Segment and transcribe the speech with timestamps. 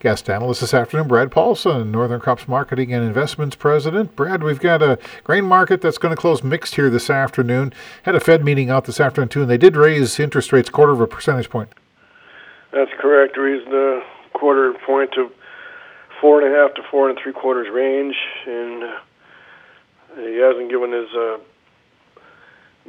[0.00, 4.16] Guest analyst this afternoon, Brad Paulson, Northern Crops Marketing and Investments President.
[4.16, 7.70] Brad, we've got a grain market that's going to close mixed here this afternoon.
[8.04, 10.92] Had a Fed meeting out this afternoon, too, and they did raise interest rates quarter
[10.92, 11.68] of a percentage point.
[12.72, 13.36] That's correct.
[13.36, 14.02] Raised the
[14.32, 15.30] quarter point to
[16.18, 18.82] four and a half to four and three quarters range, and
[20.16, 21.36] he hasn't given his uh,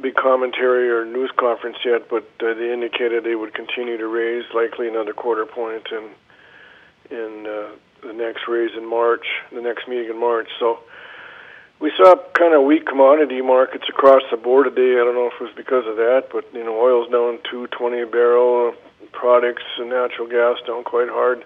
[0.00, 4.44] big commentary or news conference yet, but uh, they indicated they would continue to raise,
[4.54, 6.08] likely another quarter point in
[7.12, 7.76] in uh,
[8.06, 10.48] the next raise in March, the next meeting in March.
[10.58, 10.80] So
[11.78, 15.00] we saw kind of weak commodity markets across the board today.
[15.00, 18.00] I don't know if it was because of that, but you know, oil's down 220
[18.00, 18.74] a barrel,
[19.12, 21.44] products and natural gas down quite hard.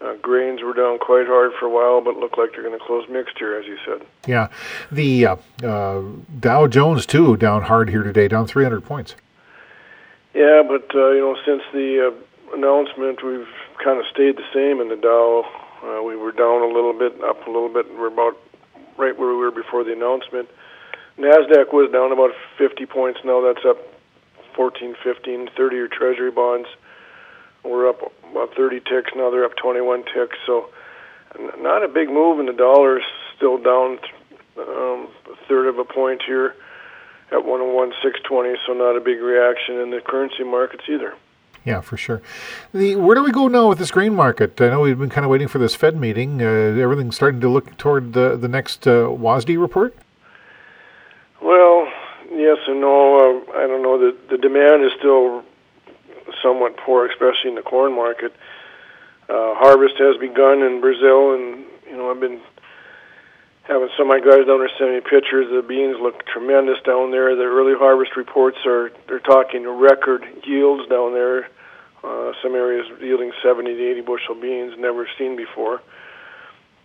[0.00, 2.84] Uh, grains were down quite hard for a while, but look like they're going to
[2.84, 4.04] close mixed here, as you said.
[4.26, 4.48] Yeah,
[4.90, 6.02] the uh, uh,
[6.40, 9.14] Dow Jones too down hard here today, down 300 points.
[10.34, 13.46] Yeah, but uh, you know, since the uh, announcement, we've
[13.82, 15.44] kind of stayed the same in the Dow.
[15.82, 17.86] Uh, we were down a little bit, up a little bit.
[17.96, 18.36] We're about
[18.96, 20.48] right where we were before the announcement.
[21.18, 23.20] Nasdaq was down about 50 points.
[23.24, 23.78] Now that's up
[24.54, 26.68] 14, 15, 30-year Treasury bonds.
[27.64, 29.12] We're up about 30 ticks.
[29.14, 30.36] Now they're up 21 ticks.
[30.46, 30.70] So
[31.58, 33.04] not a big move, and the dollar's
[33.36, 33.98] still down
[34.58, 36.54] um, a third of a point here
[37.30, 38.56] at 101.620.
[38.66, 41.14] So not a big reaction in the currency markets either.
[41.64, 42.20] Yeah, for sure.
[42.74, 44.60] The where do we go now with this grain market?
[44.60, 46.42] I know we've been kind of waiting for this Fed meeting.
[46.42, 49.96] Uh, everything's starting to look toward the the next uh, WASDE report.
[51.40, 51.88] Well,
[52.32, 53.16] yes and no.
[53.16, 53.96] Uh, I don't know.
[53.98, 55.44] The the demand is still
[56.42, 58.34] somewhat poor, especially in the corn market.
[59.28, 62.40] Uh, harvest has begun in Brazil, and you know I've been
[63.64, 65.46] having some of my guys down there send me pictures.
[65.50, 67.34] The beans look tremendous down there.
[67.36, 71.48] The early harvest reports are they're talking record yields down there.
[72.02, 75.80] Uh, some areas yielding 70 to 80 bushel beans, never seen before.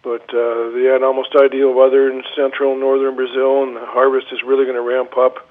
[0.03, 4.28] But uh, they had almost ideal weather in central and northern Brazil, and the harvest
[4.31, 5.49] is really going to ramp up.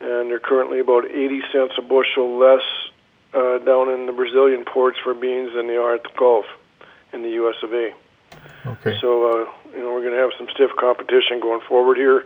[0.00, 2.62] And they're currently about 80 cents a bushel less
[3.34, 6.46] uh, down in the Brazilian ports for beans than they are at the Gulf
[7.12, 7.56] in the U.S.
[7.64, 7.90] of A.
[8.68, 8.98] Okay.
[9.00, 12.24] So uh, you know we're going to have some stiff competition going forward here.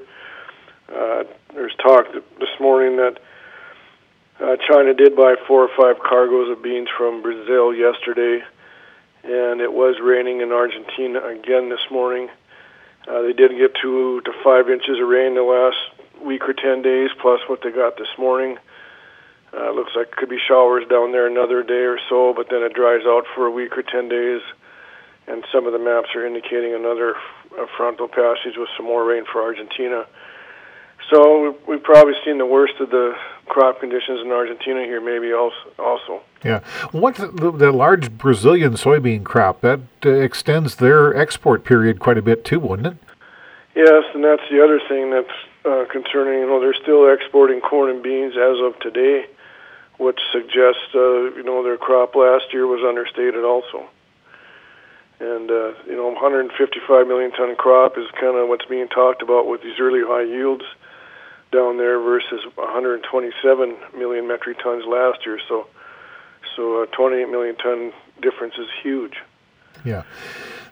[0.92, 3.18] Uh, there's talk this morning that
[4.40, 8.42] uh, China did buy four or five cargoes of beans from Brazil yesterday,
[9.22, 12.28] and it was raining in Argentina again this morning.
[13.06, 15.78] Uh, they did get two to five inches of rain the last
[16.20, 18.58] week or ten days, plus what they got this morning.
[19.56, 22.72] Uh, looks like could be showers down there another day or so, but then it
[22.74, 24.40] dries out for a week or ten days
[25.26, 27.14] and some of the maps are indicating another
[27.76, 30.06] frontal passage with some more rain for Argentina.
[31.10, 33.14] So we've probably seen the worst of the
[33.46, 36.22] crop conditions in Argentina here, maybe also.
[36.44, 42.18] Yeah, what the, the large Brazilian soybean crop that uh, extends their export period quite
[42.18, 42.96] a bit too, wouldn't it?
[43.74, 45.28] Yes, and that's the other thing that's
[45.64, 46.40] uh, concerning.
[46.40, 49.26] You know, they're still exporting corn and beans as of today,
[49.98, 53.88] which suggests uh, you know their crop last year was understated also
[55.20, 59.46] and uh, you know 155 million ton crop is kind of what's being talked about
[59.46, 60.64] with these really high yields
[61.52, 65.38] down there versus 127 million metric tons last year.
[65.48, 65.66] So,
[66.56, 69.18] so a 28 million ton difference is huge.
[69.84, 70.02] Yeah.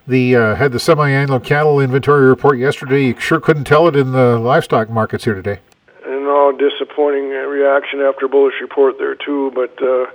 [0.08, 3.06] The uh, had the semi-annual cattle inventory report yesterday.
[3.06, 5.60] You sure couldn't tell it in the livestock markets here today.
[6.04, 9.80] And all disappointing reaction after bullish report there too, but.
[9.80, 10.06] Uh,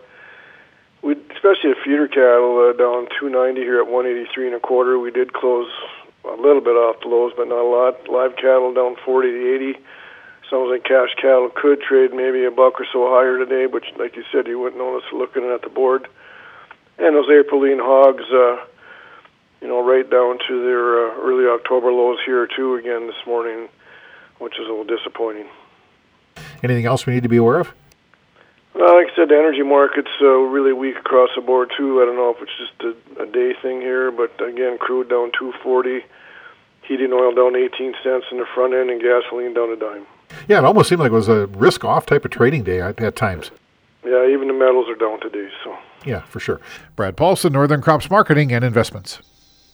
[1.05, 4.97] we especially the feeder cattle uh, down 290 here at 183 and a quarter.
[4.97, 5.69] We did close
[6.25, 8.09] a little bit off the lows, but not a lot.
[8.09, 9.79] Live cattle down 40 to 80.
[10.49, 14.15] Sounds like cash cattle could trade maybe a buck or so higher today, which, like
[14.15, 16.07] you said, you wouldn't notice looking at the board.
[16.97, 18.65] And those April lean hogs, uh,
[19.61, 23.69] you know, right down to their uh, early October lows here too again this morning,
[24.39, 25.45] which is a little disappointing.
[26.63, 27.73] Anything else we need to be aware of?
[28.75, 32.01] Well, like I said, the energy market's uh, really weak across the board too.
[32.01, 35.31] I don't know if it's just a, a day thing here, but again, crude down
[35.31, 36.03] 240,
[36.81, 40.05] heating oil down 18 cents in the front end, and gasoline down a dime.
[40.49, 43.15] Yeah, it almost seemed like it was a risk-off type of trading day at, at
[43.15, 43.51] times.
[44.03, 45.49] Yeah, even the metals are down today.
[45.63, 45.77] So.
[46.05, 46.59] Yeah, for sure.
[46.97, 49.21] Brad Paulson, Northern Crops Marketing and Investments.